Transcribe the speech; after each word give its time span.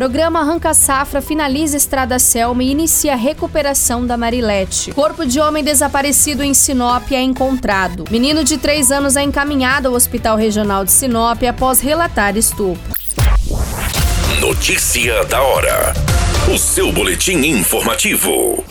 Programa 0.00 0.40
Arranca 0.40 0.72
Safra 0.72 1.20
finaliza 1.20 1.76
Estrada 1.76 2.18
Selma 2.18 2.64
e 2.64 2.70
inicia 2.70 3.12
a 3.12 3.16
recuperação 3.16 4.06
da 4.06 4.16
Marilete. 4.16 4.92
Corpo 4.92 5.26
de 5.26 5.38
homem 5.38 5.62
desaparecido 5.62 6.42
em 6.42 6.54
Sinop 6.54 7.12
é 7.12 7.20
encontrado. 7.20 8.06
Menino 8.10 8.42
de 8.42 8.56
3 8.56 8.92
anos 8.92 9.14
é 9.14 9.22
encaminhado 9.22 9.88
ao 9.88 9.94
Hospital 9.94 10.38
Regional 10.38 10.86
de 10.86 10.90
Sinop 10.90 11.42
após 11.42 11.80
relatar 11.80 12.34
estupro. 12.34 12.80
Notícia 14.40 15.22
da 15.26 15.42
hora. 15.42 15.92
O 16.50 16.56
seu 16.56 16.90
boletim 16.90 17.36
informativo. 17.44 18.64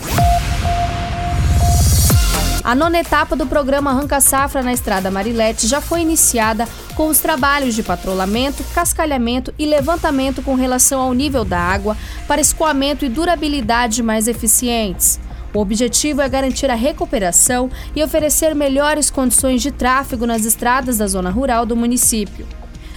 A 2.69 2.75
nona 2.75 2.99
etapa 2.99 3.35
do 3.35 3.47
programa 3.47 3.89
Arranca 3.89 4.21
Safra 4.21 4.61
na 4.61 4.71
Estrada 4.71 5.09
Marilete 5.09 5.65
já 5.65 5.81
foi 5.81 6.01
iniciada 6.01 6.67
com 6.95 7.07
os 7.07 7.17
trabalhos 7.17 7.73
de 7.73 7.81
patrulhamento, 7.81 8.63
cascalhamento 8.75 9.51
e 9.57 9.65
levantamento 9.65 10.43
com 10.43 10.53
relação 10.53 11.01
ao 11.01 11.11
nível 11.11 11.43
da 11.43 11.57
água 11.57 11.97
para 12.27 12.39
escoamento 12.39 13.03
e 13.03 13.09
durabilidade 13.09 14.03
mais 14.03 14.27
eficientes. 14.27 15.19
O 15.51 15.57
objetivo 15.57 16.21
é 16.21 16.29
garantir 16.29 16.69
a 16.69 16.75
recuperação 16.75 17.71
e 17.95 18.03
oferecer 18.03 18.53
melhores 18.53 19.09
condições 19.09 19.63
de 19.63 19.71
tráfego 19.71 20.27
nas 20.27 20.45
estradas 20.45 20.99
da 20.99 21.07
zona 21.07 21.31
rural 21.31 21.65
do 21.65 21.75
município. 21.75 22.45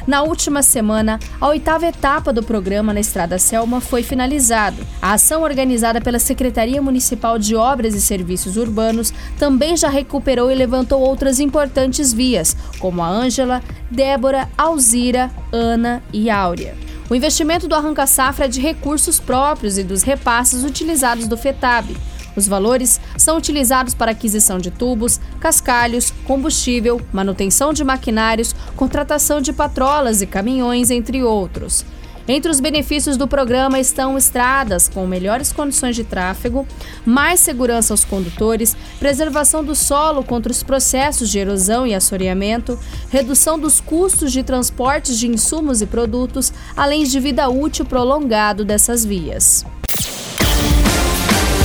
Na 0.07 0.23
última 0.23 0.63
semana, 0.63 1.21
a 1.41 1.49
oitava 1.49 1.87
etapa 1.87 2.33
do 2.33 2.43
programa 2.43 2.93
na 2.93 3.01
Estrada 3.01 3.39
Selma 3.39 3.81
foi 3.81 4.03
finalizada. 4.03 4.77
A 5.01 5.13
ação 5.13 5.43
organizada 5.43 6.01
pela 6.01 6.19
Secretaria 6.19 6.83
Municipal 6.83 7.39
de 7.39 7.55
Obras 7.55 7.95
e 7.95 8.01
Serviços 8.01 8.57
Urbanos 8.57 9.13
também 9.39 9.77
já 9.77 9.89
recuperou 9.89 10.51
e 10.51 10.55
levantou 10.55 11.01
outras 11.01 11.39
importantes 11.39 12.13
vias, 12.13 12.57
como 12.81 13.01
a 13.01 13.09
Ângela, 13.09 13.63
Débora, 13.91 14.49
Alzira, 14.59 15.31
Ana 15.53 16.03
e 16.13 16.29
Áurea. 16.29 16.75
O 17.09 17.15
investimento 17.15 17.69
do 17.69 17.75
Arranca 17.75 18.07
Safra 18.07 18.47
é 18.47 18.49
de 18.49 18.61
recursos 18.61 19.21
próprios 19.21 19.77
e 19.79 19.85
dos 19.85 20.03
repasses 20.03 20.65
utilizados 20.65 21.29
do 21.29 21.37
FETAB. 21.37 21.95
Os 22.35 22.47
valores 22.47 23.01
são 23.17 23.37
utilizados 23.37 23.95
para 23.95 24.13
aquisição 24.13 24.59
de 24.59 24.71
tubos, 24.71 25.21
cascalhos, 25.41 26.13
combustível, 26.25 27.01
manutenção 27.13 27.73
de 27.73 27.85
maquinários, 27.85 28.55
contratação 28.77 29.41
de 29.41 29.53
patrolas 29.53 30.23
e 30.23 30.27
caminhões, 30.27 30.91
entre 30.91 31.23
outros. 31.23 31.85
Entre 32.27 32.51
os 32.51 32.61
benefícios 32.61 33.17
do 33.17 33.27
programa 33.27 33.81
estão 33.81 34.17
estradas 34.17 34.89
com 34.89 35.07
melhores 35.07 35.53
condições 35.53 35.97
de 35.97 36.05
tráfego, 36.05 36.67
mais 37.05 37.41
segurança 37.41 37.93
aos 37.93 38.05
condutores, 38.05 38.77
preservação 39.01 39.65
do 39.65 39.75
solo 39.75 40.23
contra 40.23 40.53
os 40.53 40.63
processos 40.63 41.29
de 41.29 41.41
erosão 41.41 41.85
e 41.85 41.95
assoreamento, 41.95 42.79
redução 43.11 43.59
dos 43.59 43.81
custos 43.81 44.31
de 44.31 44.45
transportes 44.45 45.19
de 45.19 45.27
insumos 45.27 45.83
e 45.83 45.87
produtos, 45.87 46.53
além 46.77 47.03
de 47.03 47.19
vida 47.19 47.49
útil 47.49 47.85
prolongado 47.85 48.65
dessas 48.65 49.05
vias. 49.05 49.65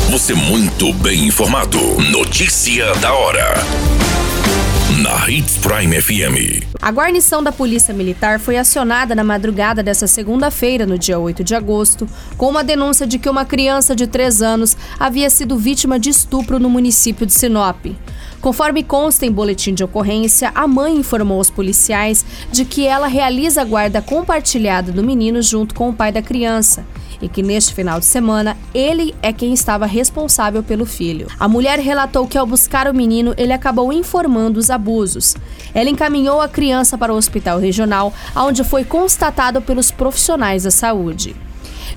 Você 0.09 0.33
muito 0.33 0.93
bem 0.93 1.25
informado. 1.25 1.77
Notícia 2.11 2.95
da 2.95 3.13
hora. 3.13 3.55
Na 5.03 5.29
Hits 5.29 5.57
Prime 5.57 6.01
FM. 6.01 6.63
A 6.81 6.89
guarnição 6.91 7.43
da 7.43 7.51
Polícia 7.51 7.93
Militar 7.93 8.39
foi 8.39 8.55
acionada 8.57 9.13
na 9.13 9.23
madrugada 9.25 9.83
dessa 9.83 10.07
segunda-feira, 10.07 10.85
no 10.85 10.97
dia 10.97 11.19
8 11.19 11.43
de 11.43 11.53
agosto, 11.53 12.07
com 12.37 12.47
uma 12.47 12.63
denúncia 12.63 13.05
de 13.05 13.19
que 13.19 13.29
uma 13.29 13.43
criança 13.43 13.93
de 13.93 14.07
3 14.07 14.41
anos 14.41 14.77
havia 14.97 15.29
sido 15.29 15.57
vítima 15.57 15.99
de 15.99 16.09
estupro 16.09 16.57
no 16.57 16.69
município 16.69 17.25
de 17.25 17.33
Sinop. 17.33 17.85
Conforme 18.39 18.83
consta 18.83 19.25
em 19.25 19.31
boletim 19.31 19.73
de 19.73 19.83
ocorrência, 19.83 20.53
a 20.55 20.65
mãe 20.65 20.95
informou 20.95 21.39
aos 21.39 21.49
policiais 21.49 22.25
de 22.49 22.63
que 22.63 22.87
ela 22.87 23.07
realiza 23.07 23.61
a 23.61 23.65
guarda 23.65 24.01
compartilhada 24.01 24.89
do 24.89 25.03
menino 25.03 25.41
junto 25.41 25.75
com 25.75 25.89
o 25.89 25.93
pai 25.93 26.13
da 26.13 26.21
criança 26.21 26.85
e 27.21 27.27
que 27.27 27.43
neste 27.43 27.73
final 27.73 27.99
de 27.99 28.05
semana 28.05 28.57
ele 28.73 29.15
é 29.21 29.33
quem 29.33 29.53
estava 29.53 29.85
responsável 29.85 30.63
pelo 30.63 30.85
filho. 30.85 31.27
A 31.39 31.47
mulher 31.47 31.79
relatou 31.79 32.27
que 32.27 32.37
ao 32.37 32.45
buscar 32.45 32.87
o 32.87 32.93
menino, 32.93 33.33
ele 33.37 33.53
acabou 33.53 33.91
informando 33.91 34.59
os 34.59 34.69
abusos. 34.69 35.35
Ela 35.73 35.89
encaminhou 35.89 36.41
a 36.41 36.47
criança 36.47 36.97
para 36.97 37.13
o 37.13 37.17
hospital 37.17 37.59
regional, 37.59 38.13
onde 38.35 38.63
foi 38.63 38.83
constatado 38.83 39.61
pelos 39.61 39.91
profissionais 39.91 40.63
da 40.63 40.71
saúde. 40.71 41.35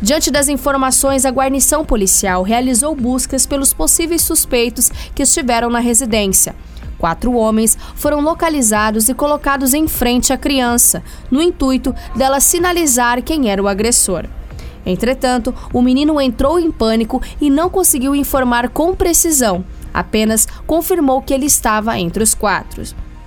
Diante 0.03 0.31
das 0.31 0.49
informações, 0.49 1.27
a 1.27 1.31
guarnição 1.31 1.85
policial 1.85 2.43
realizou 2.43 2.95
buscas 2.95 3.45
pelos 3.45 3.73
possíveis 3.73 4.23
suspeitos 4.23 4.91
que 5.15 5.23
estiveram 5.23 5.69
na 5.69 5.79
residência. 5.79 6.55
Quatro 6.99 7.33
homens 7.33 7.79
foram 7.95 8.21
localizados 8.21 9.09
e 9.09 9.15
colocados 9.15 9.73
em 9.73 9.89
frente 9.89 10.33
à 10.33 10.39
criança, 10.39 11.03
no 11.31 11.43
intuito 11.43 11.95
dela 12.15 12.41
sinalizar 12.41 13.23
quem 13.23 13.51
era 13.51 13.63
o 13.63 13.69
agressor. 13.69 14.27
Entretanto, 14.85 15.55
o 15.73 15.83
menino 15.83 16.21
entrou 16.21 16.59
em 16.59 16.71
pânico 16.71 17.23
e 17.41 17.51
não 17.51 17.69
conseguiu 17.69 18.15
informar 18.15 18.69
com 18.71 18.95
precisão, 18.95 19.65
apenas 19.93 20.47
confirmou 20.67 21.23
que 21.23 21.35
ele 21.35 21.47
estava 21.47 21.99
entre 21.99 22.23
os 22.23 22.35
quatro. 22.35 22.83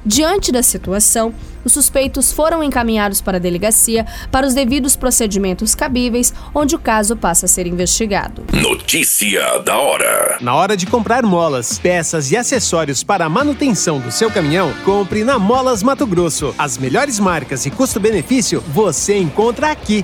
Diante 0.06 0.52
da 0.52 0.62
situação, 0.62 1.34
os 1.64 1.72
suspeitos 1.72 2.32
foram 2.32 2.62
encaminhados 2.62 3.22
para 3.22 3.38
a 3.38 3.40
delegacia 3.40 4.06
para 4.30 4.46
os 4.46 4.54
devidos 4.54 4.98
procedimentos 4.98 5.74
cabíveis, 5.74 6.34
onde 6.54 6.76
o 6.76 6.80
caso 6.80 7.16
passa 7.16 7.46
a 7.46 7.50
ser 7.50 7.66
investigado. 7.68 8.44
Notícia 8.52 9.60
da 9.60 9.78
hora. 9.78 10.38
Na 10.42 10.56
hora 10.56 10.76
de 10.76 10.86
comprar 10.86 11.24
molas, 11.24 11.80
peças 11.80 12.32
e 12.32 12.38
acessórios 12.38 13.02
para 13.02 13.26
a 13.26 13.30
manutenção 13.30 14.00
do 14.00 14.12
seu 14.12 14.30
caminhão, 14.30 14.74
compre 14.84 15.24
na 15.24 15.40
Molas 15.40 15.82
Mato 15.82 16.06
Grosso. 16.06 16.54
As 16.58 16.78
melhores 16.78 17.18
marcas 17.18 17.66
e 17.66 17.72
custo-benefício 17.72 18.62
você 18.68 19.18
encontra 19.18 19.72
aqui. 19.72 20.04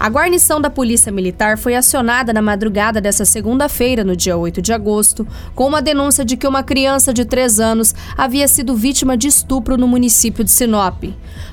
A 0.00 0.08
guarnição 0.08 0.58
da 0.58 0.70
Polícia 0.70 1.12
Militar 1.12 1.58
foi 1.58 1.74
acionada 1.74 2.32
na 2.32 2.40
madrugada 2.40 3.02
dessa 3.02 3.26
segunda-feira, 3.26 4.02
no 4.02 4.16
dia 4.16 4.34
8 4.34 4.62
de 4.62 4.72
agosto, 4.72 5.28
com 5.54 5.66
uma 5.66 5.82
denúncia 5.82 6.24
de 6.24 6.38
que 6.38 6.48
uma 6.48 6.62
criança 6.62 7.12
de 7.12 7.22
3 7.26 7.60
anos 7.60 7.94
havia 8.16 8.48
sido 8.48 8.74
vítima 8.74 9.14
de 9.14 9.28
estupro 9.28 9.76
no 9.76 9.86
município 9.86 10.42
de 10.42 10.50
Sinop. 10.50 11.04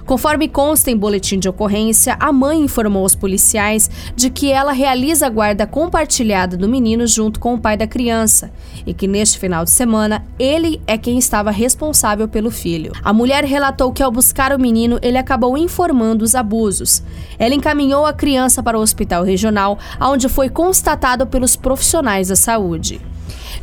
Conforme 0.05 0.47
consta 0.47 0.89
em 0.89 0.95
boletim 0.95 1.37
de 1.39 1.49
ocorrência, 1.49 2.15
a 2.17 2.31
mãe 2.31 2.61
informou 2.61 3.03
aos 3.03 3.15
policiais 3.15 3.89
de 4.15 4.29
que 4.29 4.49
ela 4.49 4.71
realiza 4.71 5.27
a 5.27 5.29
guarda 5.29 5.67
compartilhada 5.67 6.55
do 6.55 6.69
menino 6.69 7.05
junto 7.05 7.41
com 7.41 7.53
o 7.53 7.59
pai 7.59 7.75
da 7.75 7.85
criança 7.85 8.49
e 8.85 8.93
que 8.93 9.09
neste 9.09 9.37
final 9.37 9.65
de 9.65 9.71
semana 9.71 10.23
ele 10.39 10.81
é 10.87 10.97
quem 10.97 11.17
estava 11.17 11.51
responsável 11.51 12.29
pelo 12.29 12.49
filho. 12.49 12.93
A 13.03 13.11
mulher 13.11 13.43
relatou 13.43 13.91
que 13.91 14.01
ao 14.01 14.09
buscar 14.09 14.53
o 14.53 14.59
menino, 14.59 14.97
ele 15.01 15.17
acabou 15.17 15.57
informando 15.57 16.23
os 16.23 16.33
abusos. 16.33 17.03
Ela 17.37 17.53
encaminhou 17.53 18.05
a 18.05 18.13
criança 18.13 18.36
criança 18.37 18.61
para 18.61 18.77
o 18.77 18.81
hospital 18.81 19.23
regional, 19.23 19.79
onde 19.99 20.29
foi 20.29 20.47
constatado 20.47 21.25
pelos 21.25 21.55
profissionais 21.55 22.27
da 22.27 22.35
saúde. 22.35 23.01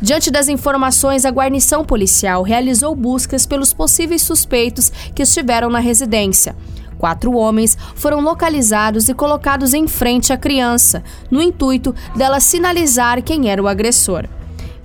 Diante 0.01 0.29
das 0.29 0.49
informações, 0.49 1.23
a 1.23 1.31
guarnição 1.31 1.85
policial 1.85 2.43
realizou 2.43 2.93
buscas 2.93 3.45
pelos 3.45 3.73
possíveis 3.73 4.21
suspeitos 4.21 4.91
que 5.15 5.23
estiveram 5.23 5.69
na 5.69 5.79
residência. 5.79 6.57
Quatro 6.97 7.37
homens 7.37 7.77
foram 7.95 8.19
localizados 8.19 9.07
e 9.07 9.13
colocados 9.13 9.73
em 9.73 9.87
frente 9.87 10.33
à 10.33 10.37
criança, 10.37 11.01
no 11.31 11.41
intuito 11.41 11.95
dela 12.13 12.41
sinalizar 12.41 13.23
quem 13.23 13.49
era 13.49 13.63
o 13.63 13.69
agressor. 13.69 14.27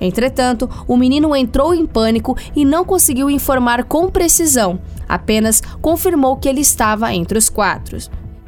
Entretanto, 0.00 0.70
o 0.86 0.96
menino 0.96 1.34
entrou 1.34 1.74
em 1.74 1.84
pânico 1.84 2.36
e 2.54 2.64
não 2.64 2.84
conseguiu 2.84 3.28
informar 3.28 3.82
com 3.84 4.08
precisão, 4.08 4.80
apenas 5.08 5.60
confirmou 5.82 6.36
que 6.36 6.48
ele 6.48 6.60
estava 6.60 7.12
entre 7.12 7.36
os 7.36 7.48
quatro. 7.48 7.98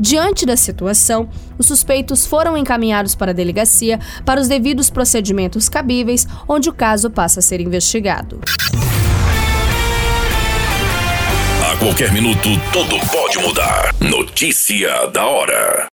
Diante 0.02 0.44
da 0.44 0.56
situação, 0.56 1.28
os 1.56 1.66
suspeitos 1.66 2.26
foram 2.26 2.56
encaminhados 2.56 3.14
para 3.14 3.30
a 3.30 3.34
delegacia 3.34 4.00
para 4.24 4.40
os 4.40 4.48
devidos 4.48 4.90
procedimentos 4.90 5.68
cabíveis, 5.68 6.26
onde 6.48 6.68
o 6.68 6.72
caso 6.72 7.08
passa 7.08 7.38
a 7.38 7.42
ser 7.42 7.60
investigado. 7.60 8.40
A 11.70 11.76
qualquer 11.76 12.10
minuto, 12.12 12.48
tudo 12.72 12.98
pode 13.12 13.38
mudar. 13.38 13.94
Notícia 14.00 15.06
da 15.06 15.24
hora. 15.24 15.72